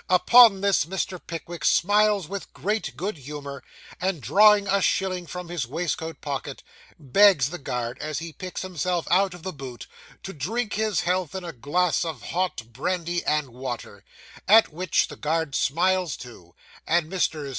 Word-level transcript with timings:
Upon 0.09 0.61
this, 0.61 0.85
Mr. 0.85 1.21
Pickwick 1.27 1.63
smiles 1.63 2.27
with 2.27 2.51
great 2.53 2.97
good 2.97 3.17
humour, 3.17 3.63
and 3.99 4.19
drawing 4.19 4.65
a 4.67 4.81
shilling 4.81 5.27
from 5.27 5.49
his 5.49 5.67
waistcoat 5.67 6.21
pocket, 6.21 6.63
begs 6.97 7.51
the 7.51 7.59
guard, 7.59 7.99
as 7.99 8.17
he 8.17 8.33
picks 8.33 8.63
himself 8.63 9.07
out 9.11 9.35
of 9.35 9.43
the 9.43 9.53
boot, 9.53 9.85
to 10.23 10.33
drink 10.33 10.73
his 10.73 11.01
health 11.01 11.35
in 11.35 11.43
a 11.43 11.53
glass 11.53 12.03
of 12.03 12.23
hot 12.29 12.73
brandy 12.73 13.23
and 13.25 13.49
water; 13.49 14.03
at 14.47 14.73
which 14.73 15.07
the 15.07 15.15
guard 15.17 15.53
smiles 15.53 16.17
too, 16.17 16.55
and 16.87 17.07
Messrs. 17.07 17.49